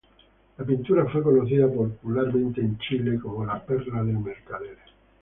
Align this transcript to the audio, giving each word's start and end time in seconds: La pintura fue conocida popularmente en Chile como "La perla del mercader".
La 0.57 0.65
pintura 0.65 1.05
fue 1.05 1.21
conocida 1.21 1.67
popularmente 1.67 2.59
en 2.59 2.75
Chile 2.79 3.19
como 3.19 3.45
"La 3.45 3.63
perla 3.63 4.03
del 4.03 4.17
mercader". 4.17 4.79